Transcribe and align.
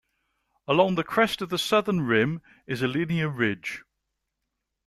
Along 0.67 0.95
the 0.95 1.03
crest 1.03 1.43
of 1.43 1.49
the 1.49 1.59
southern 1.59 2.01
rim 2.01 2.41
is 2.65 2.81
a 2.81 2.87
linear 2.87 3.29
ridge. 3.29 3.83